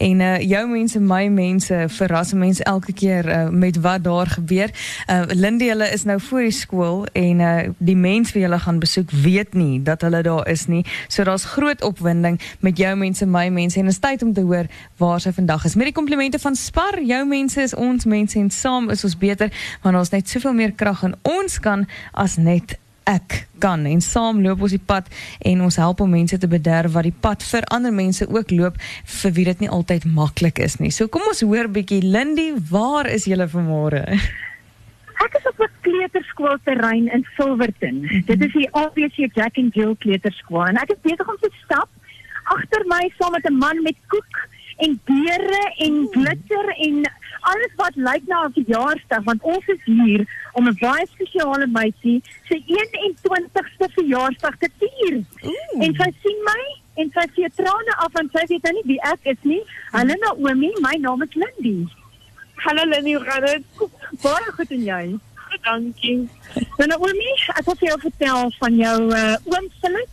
En 0.00 0.20
uh 0.20 0.38
jou 0.40 0.68
mense, 0.68 1.00
my 1.00 1.26
mense 1.28 1.84
verras 1.92 2.32
mense 2.32 2.64
elke 2.64 2.92
keer 2.92 3.26
uh, 3.28 3.48
met 3.48 3.76
wat 3.80 4.04
daar 4.04 4.26
gebeur. 4.26 4.70
Uh 5.06 5.22
Lindy 5.26 5.68
is 5.92 6.04
nou 6.04 6.20
voor 6.20 6.40
die 6.40 6.50
skool 6.50 7.06
en 7.12 7.40
uh 7.40 7.68
die 7.78 7.96
mense 7.96 8.32
wie 8.32 8.42
hulle 8.42 8.58
gaan 8.58 8.78
besoek 8.78 9.10
weet 9.10 9.54
nie 9.54 9.82
dat 9.82 10.00
hulle 10.00 10.22
daar 10.22 10.48
is 10.48 10.66
nie. 10.66 10.86
So 11.08 11.24
daar's 11.24 11.44
groot 11.44 11.82
opwinding 11.82 12.40
met 12.60 12.78
jou 12.78 12.96
mense, 12.96 13.26
my 13.26 13.48
mense 13.48 13.80
en 13.80 13.86
is 13.86 13.98
tyd 13.98 14.22
om 14.22 14.32
te 14.32 14.40
hoor 14.40 14.64
waar 14.96 15.20
sy 15.20 15.32
vandag 15.32 15.64
is. 15.64 15.74
Met 15.74 15.92
die 15.92 15.94
komplimente 15.94 16.38
van 16.38 16.56
Spar, 16.56 17.02
jou 17.02 17.26
mense 17.26 17.60
is 17.60 17.74
ons 17.74 18.04
mense 18.04 18.38
en 18.38 18.50
saam 18.50 18.90
is 18.90 19.04
ons 19.04 19.18
beter 19.18 19.52
want 19.82 19.96
ons 19.96 20.10
net 20.10 20.28
soveel 20.28 20.56
meer 20.56 20.72
krag 20.72 21.02
in 21.02 21.14
ons 21.22 21.60
kan 21.60 21.84
as 22.12 22.36
net 22.36 22.78
ek 23.04 23.46
kan 23.58 23.86
en 23.86 24.00
saam 24.00 24.40
loop 24.42 24.62
ons 24.62 24.74
die 24.74 24.82
pad 24.92 25.08
en 25.46 25.60
ons 25.66 25.76
help 25.76 26.00
om 26.00 26.10
mense 26.10 26.38
te 26.38 26.48
bederf 26.48 26.92
wat 26.92 27.08
die 27.08 27.16
pad 27.26 27.42
vir 27.42 27.66
ander 27.74 27.92
mense 27.92 28.26
ook 28.28 28.50
loop 28.50 28.76
vir 29.22 29.34
wie 29.36 29.44
dit 29.44 29.60
nie 29.60 29.70
altyd 29.70 30.04
maklik 30.04 30.58
is 30.58 30.78
nie. 30.80 30.90
So 30.90 31.08
kom 31.08 31.22
ons 31.28 31.42
hoor 31.44 31.68
bietjie 31.68 32.02
Lindy, 32.02 32.52
waar 32.70 33.06
is 33.06 33.26
jy 33.26 33.36
vanmôre? 33.36 34.04
Ek 35.20 35.34
is 35.36 35.46
op 35.46 35.60
'n 35.60 35.68
kleuterskoolterrein 35.84 37.08
in 37.12 37.26
Silverton. 37.36 38.00
Mm 38.00 38.08
-hmm. 38.08 38.24
Dit 38.26 38.44
is 38.44 38.52
die 38.52 38.68
ABC 38.72 39.16
Jack 39.34 39.56
and 39.56 39.74
Jill 39.74 39.96
kleuterskool 39.98 40.66
en 40.66 40.76
ek 40.76 40.90
is 40.90 41.02
besig 41.02 41.28
om 41.28 41.36
te 41.40 41.50
stap 41.64 41.88
agter 42.44 42.82
my 42.86 43.04
saam 43.18 43.32
met 43.32 43.44
'n 43.44 43.58
man 43.58 43.82
met 43.82 43.96
koek 44.08 44.48
en 44.86 45.00
beere 45.04 45.62
en 45.86 45.96
glitter 46.10 46.68
en 46.86 47.10
alles 47.40 47.72
wat 47.76 47.96
lyk 47.96 48.26
na 48.26 48.44
'n 48.44 48.52
verjaarsdag 48.58 49.24
want 49.24 49.42
ons 49.42 49.66
is 49.74 49.82
hier 49.84 50.20
om 50.52 50.68
'n 50.68 50.76
baie 50.80 51.06
spesiale 51.06 51.66
meisie 51.66 52.22
se 52.48 52.56
21ste 52.66 53.86
verjaarsdag 53.98 54.56
te 54.58 54.68
vier. 54.78 55.16
En 55.84 55.94
sy 56.00 56.10
sien 56.22 56.40
my 56.50 56.62
en 56.94 57.10
sy 57.14 57.26
sê 57.34 57.48
trane 57.56 57.94
af 58.04 58.14
en 58.20 58.30
sy 58.34 58.44
weet 58.48 58.62
nou 58.62 58.72
nie 58.72 58.86
wie 58.92 59.00
ek 59.12 59.32
is 59.34 59.42
nie. 59.42 59.62
Hallo 59.92 60.14
Naomi, 60.24 60.70
my 60.80 60.96
naam 61.00 61.22
is 61.22 61.34
Lindy. 61.34 61.88
Hallo 62.54 62.84
Lindy, 62.84 63.14
hoe 63.14 63.24
gaan 63.24 63.44
dit? 63.46 63.64
Baie 64.22 64.52
goed 64.56 64.70
en 64.70 64.84
jy? 64.84 65.04
Dankie. 65.62 66.28
Nou 66.78 66.86
Naomi, 66.86 67.30
ek 67.58 67.64
wil 67.66 67.78
vir 67.82 67.88
jou 67.88 68.00
vertel 68.00 68.52
van 68.58 68.76
jou 68.76 68.98
uh, 69.12 69.36
oom 69.44 69.70
Philip 69.80 70.12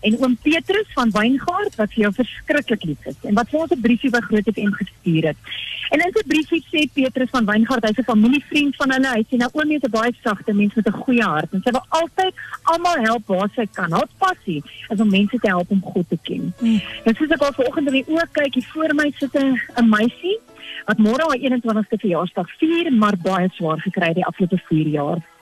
en 0.00 0.18
oom 0.22 0.36
Petrus 0.42 0.88
van 0.94 1.10
Wyngaard 1.10 1.74
wat 1.80 1.92
vir 1.94 2.02
jou 2.02 2.12
verskriklik 2.18 2.84
lief 2.84 3.06
is 3.06 3.16
en 3.22 3.34
wat 3.34 3.48
vir 3.50 3.60
ons 3.60 3.72
'n 3.72 3.80
briefie 3.80 4.10
by 4.10 4.20
Groot 4.20 4.48
FM 4.52 4.72
gestuur 4.72 5.24
het. 5.30 5.36
En 5.90 6.00
in 6.00 6.12
sy 6.12 6.22
briefie 6.26 6.64
sê 6.72 6.86
Petrus 6.92 7.30
van 7.30 7.46
Wyngaard 7.46 7.84
hy's 7.84 7.98
'n 7.98 8.10
familievriend 8.12 8.76
van 8.76 8.90
hulle. 8.92 9.10
Hy 9.16 9.24
sê 9.28 9.36
nou 9.38 9.50
oom 9.52 9.70
is 9.70 9.82
'n 9.82 9.90
baie 9.90 10.12
sagte 10.22 10.52
mens 10.52 10.74
met 10.74 10.86
'n 10.86 11.00
goeie 11.04 11.22
hart 11.22 11.52
en 11.52 11.62
sy 11.62 11.70
wil 11.70 11.86
altyd 11.88 12.34
almal 12.62 12.98
help 13.08 13.26
waar 13.26 13.50
sy 13.54 13.66
kan. 13.72 13.92
Haar 13.92 14.08
passie 14.18 14.62
is 14.88 15.00
om 15.00 15.10
mense 15.10 15.38
te 15.38 15.48
help 15.48 15.70
om 15.70 15.82
God 15.82 16.08
te 16.08 16.18
ken. 16.22 16.54
Hmm. 16.58 16.80
En 17.04 17.14
soos 17.14 17.30
ek 17.30 17.42
al 17.42 17.52
vanoggend 17.52 17.86
in 17.86 17.92
die 17.92 18.08
oë 18.08 18.26
kyk, 18.32 18.54
hier 18.54 18.68
voor 18.72 18.94
my 18.94 19.12
sit 19.18 19.34
'n 19.34 19.88
meisie 19.88 20.38
wat 20.86 20.98
môre 20.98 21.22
haar 21.22 21.38
21ste 21.38 21.98
verjaarsdag 21.98 22.50
vier, 22.58 22.92
maar 22.92 23.16
baie 23.22 23.48
swaar 23.52 23.80
gekry 23.80 24.06
het 24.06 24.14
die 24.14 24.24
afgelope 24.24 24.60
4 24.68 24.88
jaar. 24.88 25.35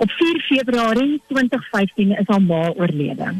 Op 0.00 0.10
4 0.10 0.40
Februarie 0.40 1.22
2015 1.28 2.10
is 2.10 2.26
haar 2.26 2.42
ma 2.42 2.72
oorlede. 2.76 3.34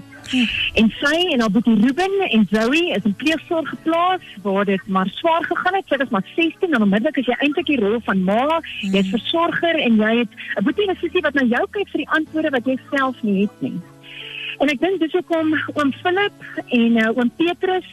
En 0.74 0.90
sy 1.00 1.16
en 1.32 1.40
haar 1.40 1.50
boetie 1.50 1.74
Ruben 1.74 2.16
en 2.30 2.46
Zoe 2.50 2.82
is 2.96 3.06
in 3.08 3.14
pleegsorg 3.14 3.68
geplaas 3.68 4.26
waar 4.42 4.64
dit 4.64 4.82
maar 4.86 5.08
swaar 5.08 5.44
gegaan 5.44 5.74
het. 5.74 5.88
Sy 5.88 5.96
was 5.96 6.08
maar 6.08 6.26
16 6.36 6.74
en 6.74 6.82
onmiddellik 6.82 7.18
as 7.18 7.30
jy 7.32 7.38
eintlik 7.38 7.70
die 7.72 7.80
rol 7.80 7.96
van 8.04 8.20
ma, 8.28 8.60
jy's 8.92 9.08
versorger 9.08 9.80
en 9.86 9.96
jy 10.02 10.12
het 10.18 10.36
'n 10.60 10.64
boetie 10.68 10.84
en 10.84 10.92
'n 10.92 11.00
sussie 11.00 11.24
wat 11.24 11.34
na 11.34 11.48
jou 11.48 11.64
kyk 11.70 11.88
vir 11.88 12.04
die 12.04 12.12
antwoorde 12.18 12.50
wat 12.50 12.66
jy 12.66 12.76
self 12.92 13.16
nie 13.22 13.40
het 13.40 13.56
nie. 13.64 13.80
En 14.60 14.68
ek 14.68 14.80
dink 14.82 15.00
dis 15.00 15.14
hoekom 15.16 15.54
oom 15.78 15.92
Philip 16.02 16.48
en 16.76 16.96
uh, 17.00 17.08
oom 17.16 17.30
Petrus 17.40 17.86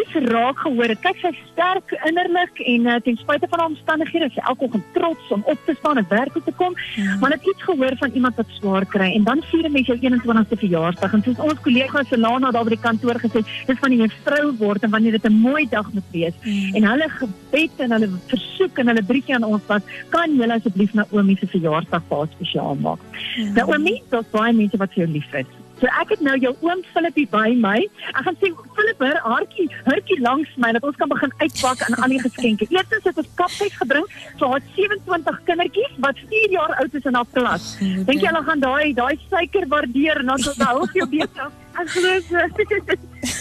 iets 0.00 0.14
raak 0.28 0.58
gehoor 0.64 0.92
het. 0.92 1.00
Kyk 1.04 1.18
sterk 1.50 1.92
innerlik 2.08 2.60
en 2.72 2.88
uh, 2.88 2.96
ten 3.04 3.18
spyte 3.20 3.48
van 3.50 3.60
haar 3.60 3.72
omstandighede, 3.72 4.30
sy 4.32 4.44
elke 4.48 4.64
oggend 4.68 4.86
trots 4.96 5.32
om 5.36 5.44
op 5.52 5.60
te 5.68 5.74
staan 5.78 6.00
en 6.00 6.06
werk 6.08 6.32
toe 6.32 6.42
te 6.46 6.54
kom, 6.56 6.76
ja. 6.96 7.16
maar 7.20 7.34
het 7.36 7.44
iets 7.48 7.64
gehoor 7.68 7.96
van 8.00 8.16
iemand 8.16 8.40
wat 8.40 8.54
swaar 8.58 8.86
kry 8.92 9.10
en 9.16 9.26
dan 9.28 9.42
vier 9.50 9.68
mense 9.72 9.92
jou 9.92 9.98
21ste 10.00 10.58
verjaarsdag 10.62 11.16
en 11.18 11.24
soos 11.26 11.42
ons 11.50 11.60
kollega 11.64 12.04
Selana 12.08 12.52
daar 12.54 12.68
by 12.68 12.74
die 12.76 12.80
kantoor 12.86 13.20
gesê, 13.20 13.44
dis 13.68 13.82
van 13.82 13.92
die 13.92 14.08
vrou 14.24 14.54
word 14.60 14.88
en 14.88 14.94
wanneer 14.96 15.18
dit 15.18 15.28
'n 15.28 15.40
mooi 15.40 15.66
dag 15.68 15.92
moet 15.92 16.08
wees. 16.12 16.34
Ja. 16.42 16.72
En 16.80 16.88
hulle 16.90 17.08
gebed 17.18 17.84
en 17.84 17.92
hulle 17.92 18.10
versoek 18.32 18.78
en 18.78 18.88
hulle 18.92 19.04
briefie 19.04 19.34
aan 19.34 19.44
ons 19.44 19.68
was, 19.68 19.82
kan 20.08 20.36
julle 20.36 20.56
asseblief 20.56 20.94
na 20.94 21.06
Oomie 21.10 21.36
se 21.36 21.46
verjaarsdag 21.46 22.08
baie 22.08 22.28
spesiaal 22.32 22.76
maak. 22.80 23.00
Ja. 23.36 23.52
Nou 23.60 23.70
Oomie, 23.72 24.02
daar's 24.10 24.30
baie 24.30 24.52
mense 24.52 24.76
wat 24.76 24.92
vir 24.92 25.04
jou 25.04 25.12
lief 25.12 25.32
is. 25.34 25.65
So 25.80 25.88
ek 26.00 26.14
het 26.14 26.22
nou 26.24 26.36
jou 26.40 26.52
oom 26.64 26.80
Filippie 26.94 27.26
by 27.32 27.50
my. 27.60 27.76
Ek 28.14 28.22
gaan 28.24 28.38
sê 28.40 28.50
Filipp, 28.78 29.02
her 29.04 29.18
hartjie, 29.24 29.66
hartjie 29.88 30.18
langs 30.24 30.52
my 30.62 30.72
dat 30.76 30.86
ons 30.88 30.96
kan 31.00 31.12
begin 31.12 31.34
uitpak 31.42 31.84
aan 31.86 31.98
al 32.00 32.14
die 32.14 32.22
geskenke. 32.22 32.68
Eerstens 32.72 33.04
het 33.10 33.20
ons 33.20 33.32
kapfies 33.40 33.76
gebring. 33.82 34.08
So 34.40 34.48
haar 34.54 34.64
27 34.78 35.42
kindertjies 35.50 36.00
wat 36.06 36.24
4 36.32 36.56
jaar 36.56 36.76
oud 36.80 36.96
is 37.00 37.08
in 37.12 37.20
haar 37.20 37.30
klas. 37.36 37.74
Dink 37.80 38.20
jy 38.22 38.30
hulle 38.30 38.44
gaan 38.48 38.64
daai 38.64 38.94
daai 38.96 39.14
suiker 39.28 39.68
waardeer 39.72 40.24
en 40.24 40.34
dan 40.34 40.46
sal 40.48 40.66
hou 40.70 40.88
jou 40.96 41.08
beter. 41.12 41.52
Ek 41.80 41.90
glo 41.92 42.08
en 42.16 43.35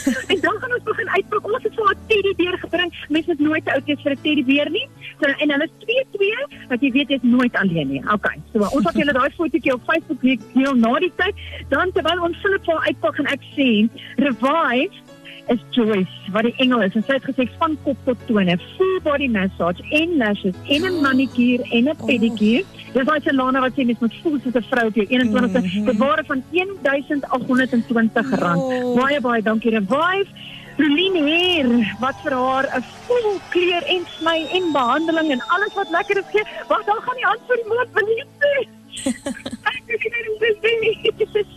dan 0.46 0.60
gaan 0.62 0.76
ons 0.78 0.88
begin 0.90 1.10
uitpak. 1.18 1.48
Ons 1.54 1.64
het 1.68 1.78
vir 1.78 1.86
haar 1.90 2.02
teddybeer 2.12 2.58
gebring. 2.64 2.94
Mense 3.10 3.32
het 3.34 3.44
nooit 3.48 3.66
te 3.66 3.74
oud 3.76 3.86
wees 3.90 4.04
vir 4.06 4.16
'n 4.16 4.24
teddybeer 4.28 4.70
nie. 4.78 4.88
So 5.20 5.26
en 5.44 5.52
hulle 5.54 5.68
is 5.70 5.76
twee 5.86 6.04
twee 6.18 6.68
dat 6.70 6.82
jy 6.82 6.92
weet 6.92 7.10
jy's 7.10 7.28
nooit 7.38 7.56
alleen 7.62 7.90
nie. 7.90 8.04
Okay. 8.18 8.38
So 8.54 8.60
ons 8.60 8.86
het 8.86 8.96
julle 9.02 9.14
daai 9.14 9.32
fotootjie 9.38 9.74
op 9.74 9.88
Facebook 9.90 10.22
deel 10.22 10.76
na 10.76 10.94
die 11.00 11.14
tyd. 11.16 11.36
Dan 11.70 11.92
terwyl 11.92 12.22
ons 12.30 12.38
Philip 12.38 12.64
vir 12.66 12.80
uitpak 12.90 13.20
en 13.20 13.26
ek 13.26 13.44
sien 13.56 13.90
revive 14.18 15.04
is 15.48 15.60
Joyce 15.72 16.32
wat 16.34 16.48
die 16.48 16.56
engel 16.64 16.82
is 16.82 16.96
en 16.98 17.04
sy 17.06 17.18
het 17.20 17.28
gesê 17.30 17.46
van 17.60 17.78
kop 17.86 17.98
tot 18.08 18.22
tone 18.30 18.58
full 18.78 18.96
body 19.06 19.28
massage 19.30 19.84
en 20.00 20.18
lashes 20.22 20.56
en 20.76 20.88
'n 20.90 21.02
manicure 21.02 21.64
en 21.72 21.90
'n 21.90 21.96
pedicure. 22.06 22.66
Dis 22.96 23.04
wat 23.04 23.26
Selana 23.28 23.60
wat 23.60 23.76
sê 23.76 23.84
mens 23.84 24.00
moet 24.00 24.14
voel 24.24 24.38
soos 24.40 24.56
'n 24.56 24.68
vrou 24.72 24.86
op 24.88 24.96
jou 24.96 25.06
21ste. 25.10 25.60
Mm 25.60 25.68
-hmm. 25.68 25.86
Dit 25.86 25.98
ware 25.98 26.24
van 26.32 26.44
1820 26.52 28.40
rand. 28.40 28.62
Oh. 28.62 28.96
Baie 29.02 29.20
baie 29.22 29.42
dankie 29.42 29.72
Revive. 29.72 30.30
Lulien 30.78 31.16
hier 31.28 31.68
wat 32.00 32.16
vir 32.24 32.34
haar 32.34 32.66
'n 32.78 32.84
vol 33.08 33.40
kleur 33.50 33.84
en 33.96 34.04
sny 34.18 34.40
en 34.58 34.72
behandeling 34.72 35.32
en 35.32 35.42
alles 35.48 35.74
wat 35.74 35.90
lekker 35.90 36.18
is 36.18 36.30
gee. 36.32 36.46
Wag, 36.68 36.84
dan 36.86 37.02
gaan 37.06 37.16
die 37.16 37.30
hand 37.32 37.42
vir 37.48 37.56
die 37.56 37.68
moed 37.72 37.92
belief 38.00 38.28
sê. 38.42 38.56
Ek 39.72 39.84
weet 39.88 40.04
nie 40.82 40.96
hoe 41.04 41.18
dit 41.18 41.36
is. 41.36 41.52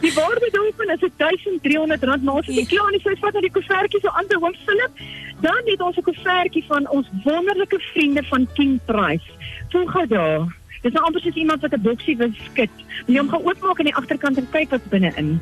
Die 0.00 0.14
waarde 0.14 0.48
daarvan 0.52 0.90
is 0.94 1.10
1300 1.16 2.02
rand 2.04 2.22
maar 2.22 2.38
as 2.38 2.46
jy 2.46 2.66
klaar 2.66 2.92
is, 2.94 3.02
jy 3.02 3.16
vat 3.20 3.32
na 3.32 3.40
die 3.40 3.50
koevertjie 3.50 4.00
so 4.00 4.08
aan 4.08 4.26
te 4.26 4.36
hom 4.36 4.54
Philip. 4.64 4.92
Dan 5.40 5.62
het 5.64 5.80
ons 5.80 5.96
'n 5.96 6.02
koevertjie 6.02 6.64
van 6.66 6.88
ons 6.88 7.06
wonderlike 7.24 7.78
vriende 7.92 8.22
van 8.22 8.48
King 8.54 8.80
Price. 8.84 9.28
Voel 9.70 9.86
gou 9.86 10.06
daar. 10.06 10.61
Dis 10.82 10.92
nou 10.92 11.04
amper 11.06 11.22
soos 11.22 11.38
iemand 11.38 11.62
wat 11.62 11.72
'n 11.72 11.82
boksie 11.82 12.16
wil 12.16 12.32
skit. 12.50 12.70
Jy 13.06 13.18
hom 13.18 13.28
gaan 13.28 13.44
oopmaak 13.46 13.78
aan 13.78 13.90
die 13.90 13.94
agterkant 13.94 14.38
en 14.38 14.48
kyk 14.50 14.70
wat 14.70 14.90
binne-in. 14.90 15.40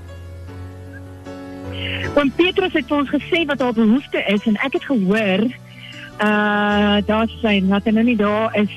Want 2.15 2.37
Petrus 2.37 2.73
het 2.73 2.87
vir 2.87 2.97
ons 2.97 3.11
gesê 3.11 3.47
wat 3.47 3.61
haar 3.61 3.73
behoefte 3.73 4.25
is 4.27 4.47
en 4.47 4.57
ek 4.57 4.73
het 4.73 4.85
gehoor 4.85 5.43
uh 6.21 6.97
daar 7.07 7.29
sê 7.43 7.61
dat 7.69 7.85
hy 7.85 7.91
nou 7.91 8.05
nie 8.05 8.17
daar 8.17 8.57
is 8.57 8.73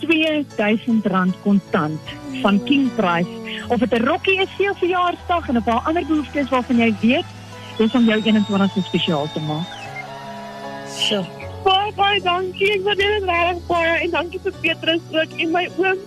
R2000 0.00 1.34
kontant 1.42 2.00
van 2.42 2.64
King 2.64 2.94
Price 2.94 3.28
of 3.68 3.78
dit 3.78 3.92
'n 3.92 4.06
rokkie 4.06 4.40
is 4.40 4.50
vir 4.56 4.74
verjaarsdag 4.74 5.48
en 5.48 5.56
'n 5.56 5.62
paar 5.62 5.82
ander 5.84 6.06
behoeftes 6.06 6.48
waarvan 6.48 6.78
jy 6.78 6.94
weet, 7.00 7.28
dis 7.76 7.94
om 7.94 8.04
jou 8.04 8.20
21ste 8.22 8.82
spesiaal 8.82 9.28
te 9.32 9.40
maak. 9.40 9.66
So 10.86 11.37
baie 11.68 11.92
baie 11.96 12.20
dankie. 12.24 12.70
Ek 12.76 12.86
waardeer 12.86 13.14
dit 13.18 13.28
regtig 13.28 13.60
baie 13.68 13.92
en 14.04 14.14
dankie 14.14 14.40
vir 14.46 14.56
Petrus 14.62 15.04
ook 15.14 15.36
en 15.44 15.54
my 15.54 15.66
oom 15.76 16.00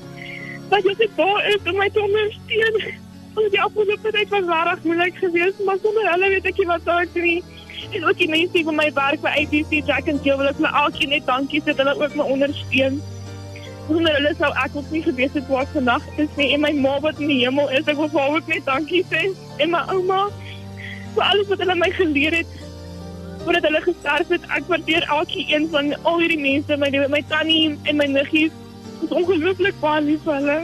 wat 0.72 0.86
dit 0.88 1.16
daar 1.18 1.48
is 1.52 1.66
om 1.68 1.78
my 1.78 1.88
te 1.92 2.02
ondersteun. 2.02 2.78
Want 3.36 3.54
die 3.54 3.62
afgelope 3.62 4.12
tyd 4.16 4.30
was 4.32 4.48
regtig 4.50 4.86
moeilik 4.88 5.18
geweest, 5.20 5.64
maar 5.68 5.80
sonder 5.84 6.08
hulle 6.12 6.30
weet 6.34 6.48
ek 6.52 6.62
nie 6.62 6.68
wat 6.70 6.86
daar 6.88 7.10
te 7.14 7.26
doen. 7.26 7.58
En 7.92 8.06
ook 8.08 8.20
die 8.22 8.30
mense 8.32 8.64
van 8.68 8.78
my 8.78 8.88
werk 8.96 9.24
by 9.24 9.34
ABC 9.42 9.82
Jack 9.90 10.08
and 10.12 10.24
Jill 10.24 10.40
wil 10.40 10.52
ek 10.52 10.62
my 10.64 10.72
alkeen 10.84 11.12
net 11.12 11.28
dankie 11.28 11.60
sê 11.62 11.76
dat 11.76 11.84
hulle 11.84 12.08
ook 12.08 12.16
my 12.20 12.28
ondersteun. 12.38 13.02
Sonder 13.90 14.16
hulle 14.16 14.34
sou 14.40 14.52
ek 14.64 14.80
ook 14.80 14.96
nie 14.96 15.04
gewees 15.04 15.36
het 15.36 15.50
waar 15.52 15.66
ek 15.68 15.76
vandag 15.76 16.08
is 16.24 16.40
nie 16.40 16.54
en 16.56 16.64
my 16.64 16.72
ma 16.80 16.96
wat 17.04 17.20
in 17.20 17.34
die 17.34 17.42
hemel 17.44 17.70
is. 17.76 17.84
Ek 17.86 18.00
wil 18.00 18.12
vir 18.14 18.24
haar 18.24 18.40
ook 18.40 18.52
net 18.54 18.68
dankie 18.70 19.04
sê 19.12 19.28
en 19.60 19.76
my 19.76 19.84
ouma 19.92 20.24
vir 21.12 21.26
alles 21.28 21.52
wat 21.52 21.66
hulle 21.66 21.76
my 21.76 21.92
geleer 22.00 22.40
het 22.42 22.60
voordat 23.44 23.64
hulle 23.64 23.82
gesterf 23.82 24.28
het. 24.28 24.42
Ek 24.48 24.68
waardeer 24.68 25.08
elke 25.08 25.46
een 25.48 25.70
van 25.72 25.94
al 26.04 26.20
hierdie 26.20 26.40
mense, 26.40 26.78
my 26.78 26.90
my 27.10 27.24
tannie 27.30 27.78
en 27.84 27.96
my 27.96 28.06
niggies. 28.06 28.54
Dit 29.00 29.10
is 29.10 29.18
ongelooflik 29.18 29.80
baie 29.82 30.02
lief 30.02 30.28
vir 30.28 30.38
hulle. 30.40 30.60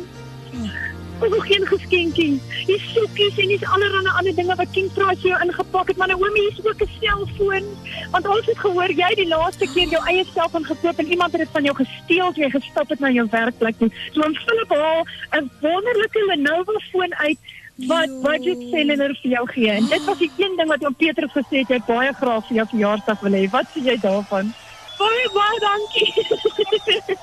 Ons 1.18 1.34
het 1.34 1.46
geen 1.50 1.64
geskenkie. 1.66 2.34
Dis 2.70 2.84
soekies 2.94 3.40
en 3.42 3.50
dis 3.50 3.64
allerlei 3.66 4.12
ander 4.20 4.36
dinge 4.38 4.56
wat 4.60 4.74
King 4.76 4.90
Price 4.94 5.24
jou 5.26 5.38
ingepak 5.42 5.90
het, 5.90 5.98
maar 5.98 6.12
nou 6.12 6.20
oomie 6.22 6.46
is 6.52 6.60
ook 6.62 6.84
'n 6.86 6.90
selfoon. 7.00 7.66
Want 8.12 8.28
ons 8.28 8.46
het 8.46 8.60
gehoor 8.66 8.92
jy 8.92 9.10
die 9.16 9.28
laaste 9.28 9.66
keer 9.74 9.90
jou 9.90 10.04
eie 10.06 10.26
selfoon 10.34 10.66
gekoop 10.66 10.98
en 11.00 11.12
iemand 11.12 11.32
het 11.32 11.42
dit 11.42 11.50
van 11.52 11.64
jou 11.64 11.76
gesteel 11.76 12.34
toe 12.34 12.44
jy 12.44 12.50
gestap 12.50 12.90
het 12.90 13.00
na 13.00 13.10
jou 13.10 13.28
werkplek 13.32 13.78
toe. 13.78 13.90
So 14.12 14.22
ons 14.22 14.44
Philip 14.46 14.70
haal 14.70 15.06
'n 15.42 15.52
wonderlike 15.62 16.26
Lenovo 16.28 16.74
foon 16.92 17.16
uit 17.16 17.38
wat 17.86 18.10
budget 18.22 18.58
cellular 18.72 19.14
vir 19.22 19.32
jou 19.32 19.48
gee. 19.54 19.70
En 19.70 19.86
dit 19.86 20.06
was 20.06 20.18
die 20.18 20.32
een 20.38 20.56
ding 20.58 20.70
wat 20.70 20.84
oom 20.84 20.96
Petrus 20.96 21.32
gesê 21.32 21.62
het 21.62 21.70
hy 21.70 21.80
baie 21.86 22.14
graag 22.14 22.48
vir 22.48 22.58
jou 22.58 22.68
verjaarsdag 22.74 23.20
wil 23.22 23.38
hê. 23.38 23.44
Wat 23.54 23.70
sê 23.74 23.84
jy 23.86 23.98
daarvan? 24.02 24.54
Okay, 24.98 25.28
baie 25.34 25.60
dankie. 25.62 27.18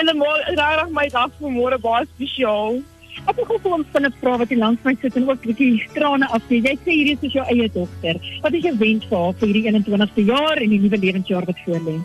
en 0.00 0.16
môre 0.18 0.42
is 0.50 0.58
regtig 0.58 0.90
my 0.96 1.06
dag 1.14 1.30
vir 1.38 1.54
môre 1.54 1.78
baie 1.78 2.08
spesiaal. 2.16 2.80
Ek 3.28 3.36
wil 3.36 3.46
gou 3.46 3.72
ons 3.76 3.86
van 3.94 4.06
'n 4.06 4.14
vrou 4.18 4.36
wat 4.38 4.48
hier 4.48 4.58
langs 4.58 4.82
my 4.84 4.96
sit 5.00 5.16
en 5.16 5.30
ook 5.30 5.46
'n 5.46 5.54
bietjie 5.54 5.86
trane 5.94 6.26
afsien. 6.26 6.66
Jy 6.66 6.76
sê 6.82 6.90
hierdie 6.90 7.18
is 7.22 7.32
jou 7.32 7.46
eie 7.46 7.68
dogter. 7.70 8.18
Wat 8.42 8.52
is 8.52 8.62
jou 8.66 8.76
wens 8.78 9.04
vir 9.06 9.18
haar 9.18 9.34
vir 9.38 9.48
hierdie 9.48 9.66
21ste 9.70 10.24
jaar 10.26 10.56
en 10.58 10.70
die 10.70 10.78
nuwe 10.78 10.98
lewensjaar 10.98 11.46
wat 11.46 11.58
voorlê? 11.66 11.96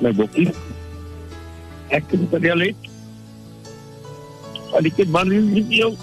My 0.00 0.12
bokkie. 0.12 0.48
Ek 1.90 2.04
het 2.10 2.30
dit 2.30 2.95
Al 4.76 4.84
die 4.84 4.92
kind 4.92 5.10
man 5.10 5.32
in 5.32 5.70
jou. 5.72 5.94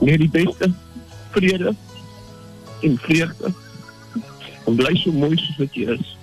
Net 0.00 0.22
die 0.22 0.30
beste. 0.30 0.70
Vrede. 1.34 1.74
En 2.86 2.98
vreugde. 3.02 3.52
En 4.66 4.78
bly 4.78 4.94
so 4.96 5.12
mooi 5.12 5.36
soos 5.36 5.58
wat 5.58 5.74
jy 5.74 5.96
is. 5.96 6.14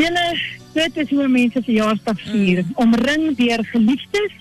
Julle, 0.00 0.26
dit 0.74 1.00
is 1.02 1.10
hoe 1.14 1.28
mense 1.28 1.62
verjaarsdag 1.62 2.20
vier, 2.30 2.64
omring 2.82 3.30
deur 3.38 3.64
geliefdes 3.72 4.39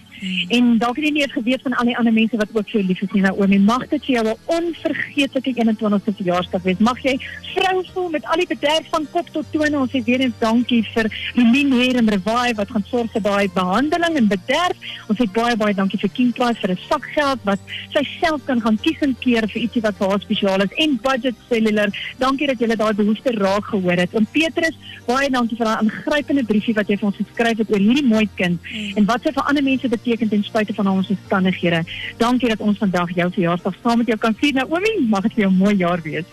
en 0.49 0.77
dalk 0.77 0.95
het 0.99 1.05
jy 1.05 1.11
nie 1.11 1.27
geweet 1.31 1.61
van 1.61 1.75
al 1.79 1.85
die 1.89 1.97
ander 1.97 2.13
mense 2.13 2.37
wat 2.37 2.49
ook 2.53 2.67
so 2.69 2.81
lief 2.83 3.01
is 3.01 3.11
nie 3.13 3.21
Naomi. 3.21 3.59
Mag 3.59 3.87
dit 3.87 4.05
vir 4.05 4.15
jou 4.15 4.25
'n 4.27 4.37
onvergeetlike 4.45 5.53
21ste 5.55 6.13
verjaarsdag 6.19 6.63
wees. 6.63 6.79
Mag 6.79 6.99
jy 7.03 7.17
vrou 7.55 7.83
voel 7.93 8.09
met 8.09 8.25
al 8.25 8.37
die 8.37 8.47
bederf 8.47 8.89
van 8.89 9.07
kop 9.11 9.29
tot 9.29 9.45
tone. 9.51 9.79
Ons 9.79 9.91
sê 9.91 10.03
weer 10.03 10.19
eens 10.19 10.39
dankie 10.39 10.83
vir 10.93 11.05
Lilien 11.35 11.71
hier 11.73 11.95
en 11.95 12.09
Revive 12.09 12.55
wat 12.55 12.71
gaan 12.71 12.85
sorg 12.89 13.11
vir 13.11 13.21
daai 13.21 13.49
behandeling 13.53 14.15
en 14.15 14.27
bederf. 14.27 14.77
Ons 15.07 15.19
sê 15.19 15.25
baie 15.31 15.55
baie 15.55 15.73
dankie 15.73 15.99
vir 15.99 16.09
King 16.09 16.33
Price 16.33 16.59
vir 16.59 16.71
'n 16.71 16.79
sakgeld 16.89 17.39
wat 17.43 17.59
sy 17.93 18.03
self 18.19 18.45
kan 18.45 18.61
gaan 18.61 18.77
kies 18.77 19.01
en 19.01 19.15
keer 19.19 19.47
vir 19.47 19.61
ietsie 19.61 19.81
wat 19.81 19.95
vir 19.97 20.09
haar 20.09 20.21
spesiaal 20.21 20.61
is 20.61 20.75
en 20.77 20.99
Budget 21.01 21.35
Cellular. 21.49 21.89
Dankie 22.17 22.47
dat 22.47 22.59
julle 22.59 22.75
daai 22.75 22.93
behoefte 22.93 23.31
raak 23.31 23.65
gehoor 23.65 23.97
het. 23.97 24.13
En 24.13 24.27
Petrus, 24.31 24.75
baie 25.05 25.29
dankie 25.29 25.57
vir 25.57 25.65
daai 25.65 25.77
aangrypende 25.77 26.43
briefie 26.43 26.73
wat 26.73 26.87
jy 26.87 26.97
vir 26.97 27.07
ons 27.07 27.15
geskryf 27.15 27.57
het 27.57 27.71
oor 27.71 27.79
hierdie 27.79 28.05
mooi 28.05 28.27
kind 28.35 28.59
en 28.95 29.05
wat 29.05 29.23
sy 29.23 29.31
vir 29.31 29.43
ander 29.43 29.63
mense 29.63 29.87
beteken 29.87 30.08
beteken 30.09 30.29
ten 30.29 30.43
spyte 30.43 30.73
van 30.73 30.87
ons 30.87 31.07
omstandighede. 31.07 31.83
Dankie 32.17 32.49
dat 32.49 32.59
ons 32.59 32.77
vandag 32.77 33.11
jou 33.15 33.31
verjaarsdag 33.31 33.75
saam 33.83 33.97
met 33.97 34.07
jou 34.07 34.17
kan 34.17 34.35
vier. 34.35 34.53
Naomi, 34.53 35.05
mag 35.09 35.21
dit 35.21 35.33
vir 35.33 35.45
jou 35.45 35.53
mooi 35.53 35.75
jaar 35.75 36.01
wees. 36.01 36.25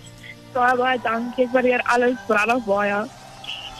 Baie 0.53 0.77
baie 0.77 0.99
dankie. 1.03 1.45
Ek 1.45 1.53
waardeer 1.53 1.83
alles 1.93 2.17
regtig 2.29 2.65
baie. 2.65 3.03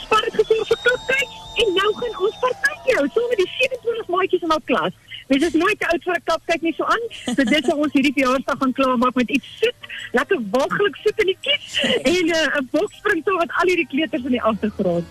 Spaar 0.03 0.29
dit 0.29 0.39
gesien 0.41 0.65
vir 0.69 1.01
tyd 1.09 1.31
en 1.63 1.73
nou 1.73 1.91
gaan 2.01 2.17
ons 2.29 2.39
partytjie 2.45 2.97
hou 2.99 3.07
saam 3.15 3.29
met 3.33 3.41
die 3.41 3.51
27 3.57 4.13
maatjies 4.13 4.45
in 4.45 4.57
ons 4.59 4.69
klas. 4.69 4.93
Mens 5.27 5.43
is 5.43 5.53
nooit 5.59 5.79
te 5.79 5.89
oud 5.91 6.03
vir 6.07 6.15
'n 6.15 6.23
kap 6.25 6.43
kyk 6.47 6.63
nie 6.63 6.75
so 6.77 6.85
aan. 6.85 7.05
So 7.35 7.45
dit 7.45 7.65
sou 7.65 7.77
ons 7.83 7.93
hierdie 7.93 8.13
verjaarsdag 8.15 8.59
gaan 8.59 8.73
klaarmaak 8.73 9.15
met 9.15 9.31
iets 9.31 9.47
soet, 9.61 9.89
lekker 10.13 10.39
waaglik 10.51 10.97
soet 11.03 11.23
in 11.25 11.31
die 11.33 11.39
kies 11.41 11.79
en 12.15 12.31
uh, 12.31 12.61
'n 12.61 12.69
bokspringtog 12.71 13.39
met 13.39 13.51
al 13.61 13.67
hierdie 13.67 13.87
kleuters 13.91 14.25
in 14.25 14.35
die 14.37 14.43
agtergrond. 14.43 15.07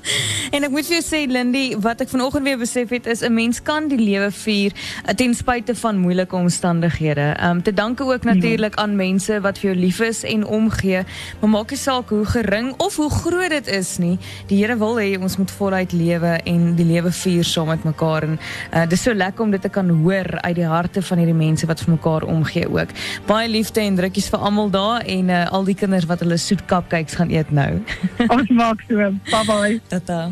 en 0.54 0.64
ek 0.64 0.70
moet 0.70 0.86
vir 0.86 0.96
jou 0.96 1.04
sê 1.04 1.20
Lindy, 1.28 1.76
wat 1.76 2.00
ek 2.00 2.08
vanoggend 2.08 2.44
weer 2.48 2.58
besef 2.58 2.88
het 2.88 3.06
is 3.06 3.20
'n 3.20 3.34
mens 3.34 3.60
kan 3.62 3.88
die 3.88 4.00
lewe 4.00 4.30
vier 4.30 4.72
uh, 4.72 5.12
ten 5.12 5.34
spyte 5.34 5.74
van 5.74 6.00
moeilike 6.00 6.36
omstandighede. 6.36 7.36
Um 7.44 7.62
te 7.62 7.72
danke 7.72 8.04
ook 8.04 8.24
natuurlik 8.24 8.80
aan 8.80 8.96
mense 8.96 9.40
wat 9.40 9.58
vir 9.58 9.72
jou 9.72 9.80
lief 9.80 10.00
is 10.00 10.24
en 10.24 10.46
omgee, 10.46 11.04
maar 11.40 11.50
maak 11.50 11.70
nie 11.70 11.78
saak 11.78 12.08
hoe 12.08 12.24
gering 12.24 12.72
of 12.80 12.96
hoe 12.96 13.10
groot 13.10 13.50
dit 13.50 13.66
is 13.66 13.98
nie. 13.98 14.16
Die 14.48 14.56
Here 14.60 14.76
wil 14.76 14.96
hê 14.96 15.20
ons 15.20 15.36
moet 15.36 15.50
voluit 15.50 15.92
lewe 15.92 16.40
en 16.44 16.74
die 16.76 16.84
lewe 16.84 17.12
vier 17.12 17.44
saam 17.44 17.68
met 17.68 17.84
mekaar 17.84 18.22
en 18.22 18.38
uh, 18.72 18.86
dis 18.88 19.02
so 19.02 19.14
lekker 19.14 19.44
om 19.44 19.49
dit 19.54 19.62
te 19.62 19.72
kan 19.72 19.88
hoor 20.02 20.28
uit 20.40 20.54
die 20.58 20.68
harte 20.68 21.02
van 21.02 21.22
hierdie 21.22 21.36
mense 21.36 21.66
wat 21.70 21.80
vir 21.84 21.94
mekaar 21.96 22.26
omgee 22.28 22.68
ook. 22.68 22.94
Baie 23.26 23.48
liefde 23.48 23.80
en 23.80 23.96
drukkies 23.98 24.28
vir 24.32 24.44
almal 24.50 24.70
daar 24.70 25.06
en 25.06 25.32
uh, 25.32 25.46
al 25.50 25.64
die 25.64 25.78
kinders 25.78 26.08
wat 26.10 26.24
hulle 26.24 26.36
soet 26.40 26.64
cupcakes 26.70 27.18
gaan 27.20 27.32
eet 27.32 27.50
nou. 27.50 27.70
Ons 28.28 28.52
maak 28.62 28.84
so. 28.88 29.10
Bye 29.30 29.44
bye. 29.48 29.80
Tata. 29.88 30.22